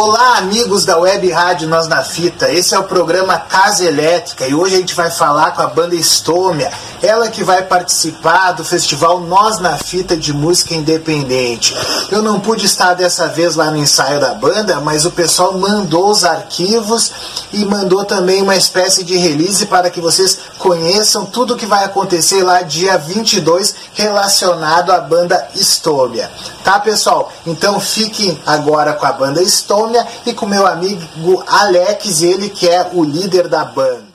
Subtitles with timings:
[0.00, 2.52] Olá, amigos da Web Rádio Nós na Fita.
[2.52, 5.96] Esse é o programa Casa Elétrica e hoje a gente vai falar com a banda
[5.96, 6.70] Estômia,
[7.02, 11.74] ela que vai participar do festival Nós na Fita de Música Independente.
[12.12, 16.10] Eu não pude estar dessa vez lá no ensaio da banda, mas o pessoal mandou
[16.10, 17.10] os arquivos
[17.52, 21.82] e mandou também uma espécie de release para que vocês conheçam tudo o que vai
[21.82, 26.30] acontecer lá dia 22 relacionado à banda Estômia.
[26.68, 27.32] Tá, pessoal?
[27.46, 32.90] Então fiquem agora com a banda Estômia e com meu amigo Alex, ele que é
[32.92, 34.12] o líder da banda.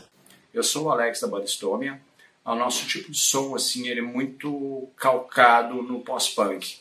[0.54, 2.00] Eu sou o Alex da banda Estômia.
[2.46, 6.78] O nosso tipo de som, assim, ele é muito calcado no pós-punk.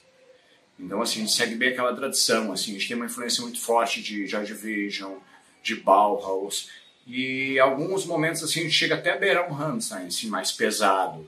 [0.79, 3.59] Então, assim, a gente segue bem aquela tradição, assim, a gente tem uma influência muito
[3.59, 5.15] forte de Joy Division,
[5.63, 6.69] de Bauhaus,
[7.07, 11.27] e alguns momentos, assim, a gente chega até a beirar um Rammstein, assim, mais pesado,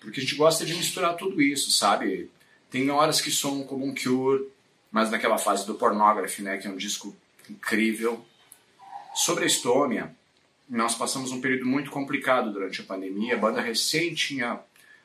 [0.00, 2.28] porque a gente gosta de misturar tudo isso, sabe?
[2.74, 4.48] Tem horas que som como um Cure,
[4.90, 7.14] mas naquela fase do Pornography, né, que é um disco
[7.48, 8.26] incrível.
[9.14, 10.12] Sobre a Estônia,
[10.68, 13.36] nós passamos um período muito complicado durante a pandemia.
[13.36, 14.58] A banda recém tinha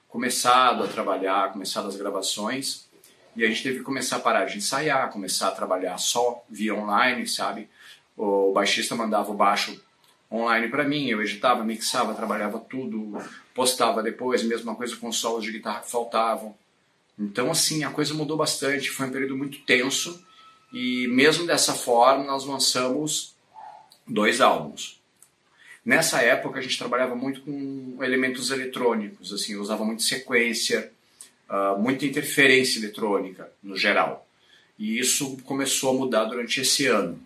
[0.07, 2.87] começado a trabalhar, começado as gravações,
[3.35, 6.73] e a gente teve que começar a parar de ensaiar, começar a trabalhar só via
[6.73, 7.69] online, sabe?
[8.17, 9.79] O baixista mandava o baixo
[10.31, 13.15] online para mim, eu editava, mixava, trabalhava tudo,
[13.53, 16.57] postava depois, mesma coisa com solos de guitarra que faltavam.
[17.19, 20.23] Então, assim, a coisa mudou bastante, foi um período muito tenso
[20.71, 23.35] e mesmo dessa forma nós lançamos
[24.07, 25.01] dois álbuns.
[25.83, 30.91] Nessa época a gente trabalhava muito com elementos eletrônicos, assim, usava muito sequência,
[31.49, 34.25] uh, muita interferência eletrônica no geral.
[34.77, 37.19] E isso começou a mudar durante esse ano.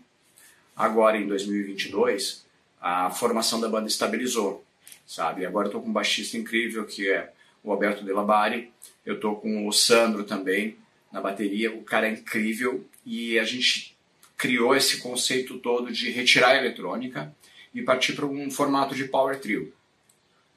[0.75, 2.43] Agora, em 2022,
[2.81, 4.65] a formação da banda estabilizou,
[5.05, 5.45] sabe?
[5.45, 7.31] Agora estou com um baixista incrível que é
[7.63, 8.71] o Alberto Delabari,
[9.05, 10.77] eu tô com o Sandro também
[11.11, 13.95] na bateria, o cara é incrível e a gente
[14.35, 17.33] criou esse conceito todo de retirar a eletrônica
[17.73, 19.73] e partir para um formato de power trio,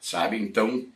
[0.00, 0.36] sabe?
[0.36, 0.86] Então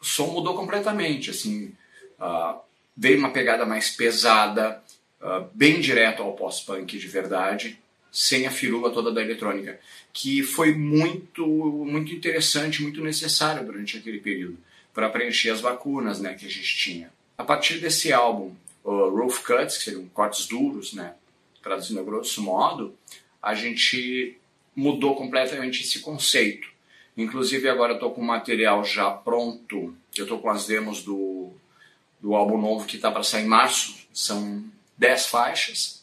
[0.00, 1.72] o som mudou completamente, assim,
[2.18, 2.60] uh,
[2.96, 4.82] veio uma pegada mais pesada,
[5.20, 7.78] uh, bem direto ao pós-punk de verdade,
[8.12, 9.78] sem a firula toda da eletrônica,
[10.12, 14.58] que foi muito, muito interessante, muito necessário durante aquele período
[14.96, 17.12] para preencher as lacunas né, que a gente tinha.
[17.36, 21.12] A partir desse álbum, o Rough Cuts, que seriam cortes duros, né,
[21.62, 22.96] traduzindo a grosso modo,
[23.42, 24.38] a gente
[24.74, 26.66] mudou completamente esse conceito.
[27.14, 31.50] Inclusive agora eu com o material já pronto, eu com as demos do,
[32.18, 34.64] do álbum novo que está para sair em março, são
[34.96, 36.02] 10 faixas,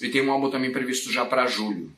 [0.00, 1.92] e tem um álbum também previsto já para julho.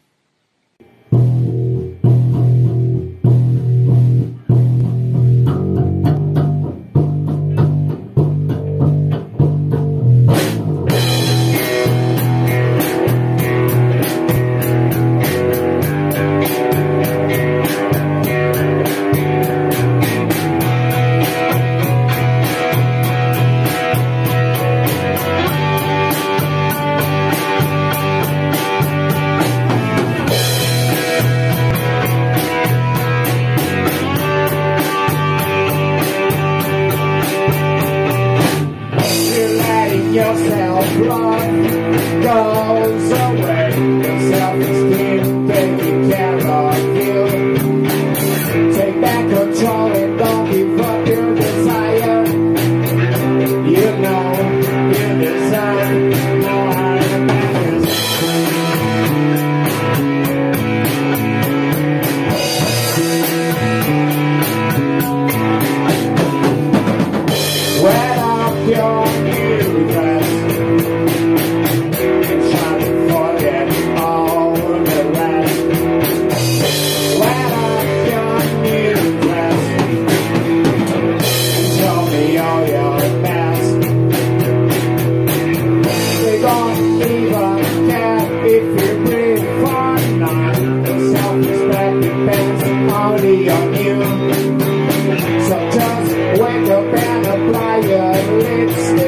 [98.29, 99.08] lips.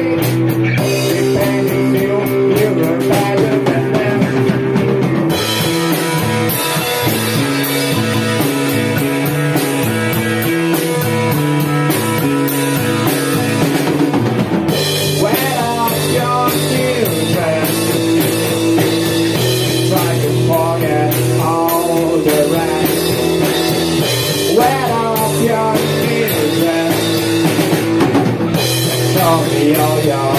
[29.69, 30.30] yo yo.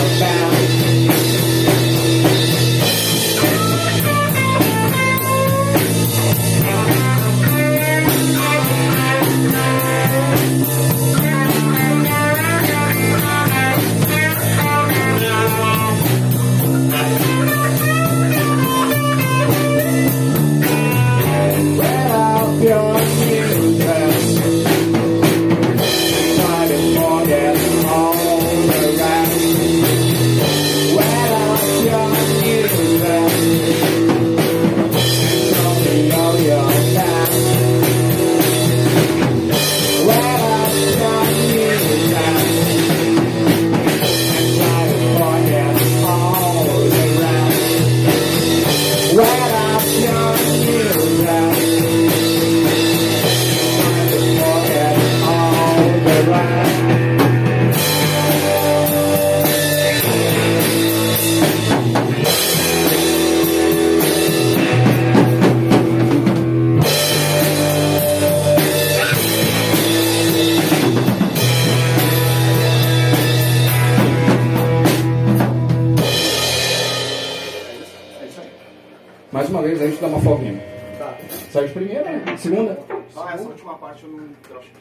[80.22, 80.62] Folguinha.
[80.98, 81.18] Tá.
[81.50, 82.36] Sai de primeira, né?
[82.36, 82.78] Segunda.
[83.08, 84.76] Essa última parte eu não eu acho que.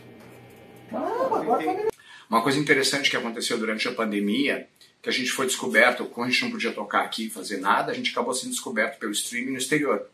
[0.93, 1.87] Ah, agora
[2.29, 4.67] Uma coisa interessante que aconteceu durante a pandemia,
[5.01, 7.91] que a gente foi descoberto, como a gente não podia tocar aqui e fazer nada,
[7.91, 10.05] a gente acabou sendo descoberto pelo streaming no exterior.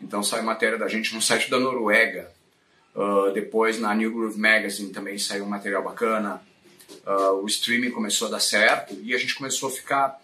[0.00, 2.30] Então saiu matéria da gente no site da Noruega,
[2.94, 6.40] uh, depois na New Groove Magazine também saiu um material bacana.
[7.06, 10.20] Uh, o streaming começou a dar certo e a gente começou a ficar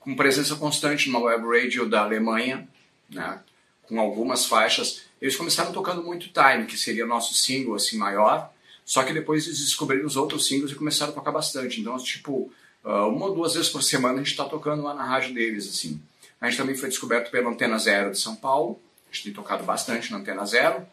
[0.00, 2.68] com presença constante numa web radio da Alemanha,
[3.10, 3.40] né,
[3.88, 5.02] com algumas faixas.
[5.20, 8.52] Eles começaram tocando muito Time, que seria o nosso single assim maior,
[8.84, 11.80] só que depois eles descobriram os outros singles e começaram a tocar bastante.
[11.80, 12.52] Então, tipo,
[12.84, 15.68] uh, uma ou duas vezes por semana a gente está tocando lá na rádio deles,
[15.68, 16.00] assim.
[16.40, 18.78] A gente também foi descoberto pela Antena Zero de São Paulo,
[19.10, 20.86] a gente tem tocado bastante na Antena Zero.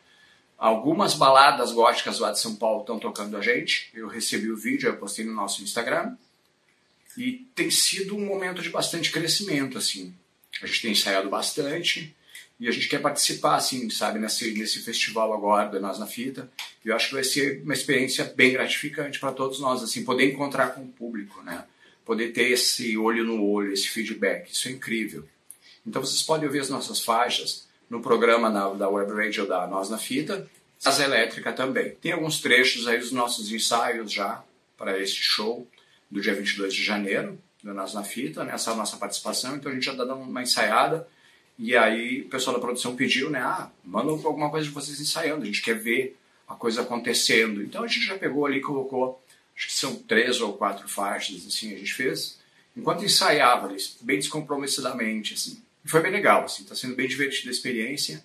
[0.57, 3.89] Algumas baladas góticas lá de São Paulo estão tocando a gente.
[3.95, 6.15] Eu recebi o vídeo, eu postei no nosso Instagram.
[7.17, 10.13] E tem sido um momento de bastante crescimento, assim.
[10.61, 12.15] A gente tem ensaiado bastante
[12.61, 16.47] e a gente quer participar, assim, sabe, nesse, nesse festival agora do Nós na Fita.
[16.85, 20.31] E eu acho que vai ser uma experiência bem gratificante para todos nós, assim, poder
[20.31, 21.65] encontrar com o público, né?
[22.05, 24.51] Poder ter esse olho no olho, esse feedback.
[24.51, 25.27] Isso é incrível.
[25.87, 29.89] Então vocês podem ouvir as nossas faixas no programa da, da Web Radio da Nós
[29.89, 30.47] na Fita,
[30.85, 31.95] as elétrica também.
[31.95, 34.43] Tem alguns trechos aí dos nossos ensaios já
[34.77, 35.67] para este show
[36.11, 38.53] do dia 22 de janeiro, do Nós na Fita, né?
[38.53, 41.07] essa é nossa participação, então a gente já está dando uma ensaiada,
[41.57, 45.43] e aí o pessoal da produção pediu, né, ah, manda alguma coisa de vocês ensaiando,
[45.43, 46.17] a gente quer ver
[46.47, 47.61] a coisa acontecendo.
[47.63, 49.23] Então a gente já pegou ali e colocou,
[49.55, 52.39] acho que são três ou quatro faixas, assim, a gente fez,
[52.75, 55.61] enquanto ensaiava, bem descompromissadamente, assim.
[55.83, 58.23] E foi bem legal, assim, tá sendo bem divertida a experiência.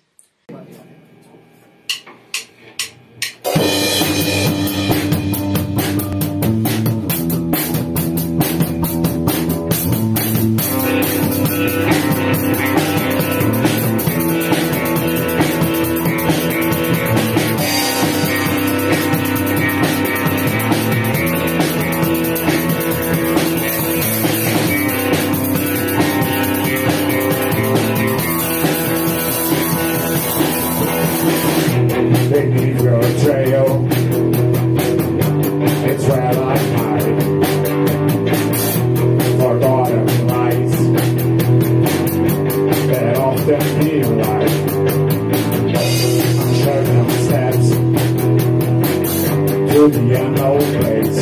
[49.95, 51.17] Unknown place.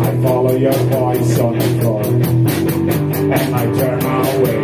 [0.00, 4.60] I follow your voice on the floor and I turn away.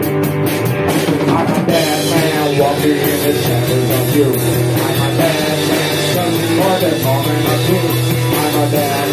[1.29, 4.25] I'm a dead man walking in the shadows of you.
[4.25, 7.99] I'm a dead man searching for the moment of truth.
[8.35, 9.04] I'm a dead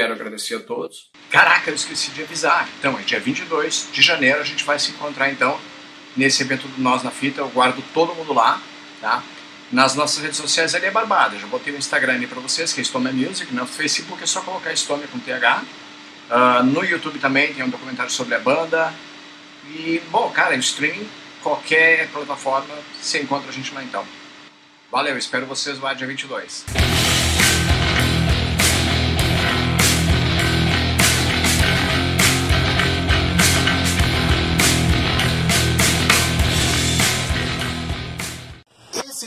[0.00, 1.10] agradecer a todos.
[1.30, 2.68] Caraca, eu esqueci de avisar.
[2.78, 5.58] Então, é dia 22 de janeiro, a gente vai se encontrar então
[6.16, 7.40] nesse evento do Nós na Fita.
[7.40, 8.60] Eu guardo todo mundo lá,
[9.00, 9.22] tá?
[9.70, 11.38] Nas nossas redes sociais ali é barbada.
[11.38, 13.52] Já botei o Instagram ali pra vocês, que é Stome Music.
[13.52, 15.62] No Facebook é só colocar Stome com TH.
[16.28, 18.92] Uh, no YouTube também tem um documentário sobre a banda.
[19.68, 21.08] E, bom, cara, o streaming,
[21.42, 24.04] qualquer plataforma, você encontra a gente lá então.
[24.90, 26.64] Valeu, espero vocês lá dia 22.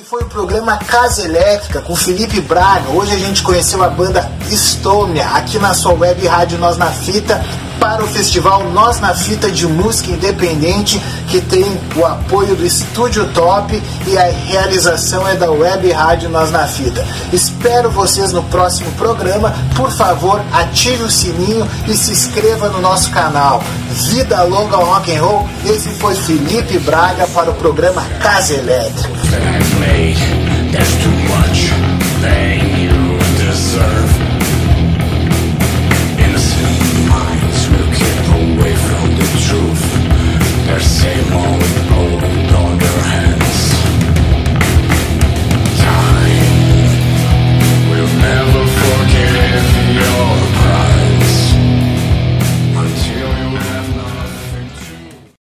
[0.10, 2.90] Foi o programa Casa Elétrica com Felipe Braga.
[2.90, 7.40] Hoje a gente conheceu a banda Estônia aqui na sua web rádio Nós na Fita
[7.80, 13.32] para o festival Nós na Fita de Música Independente, que tem o apoio do Estúdio
[13.34, 17.06] Top e a realização é da Web Rádio Nós na Fita.
[17.32, 19.54] Espero vocês no próximo programa.
[19.76, 23.62] Por favor, ative o sininho e se inscreva no nosso canal.
[23.92, 25.48] Vida longa ao rock and roll.
[25.68, 29.69] Esse foi Felipe Braga para o programa Casa Elétrica.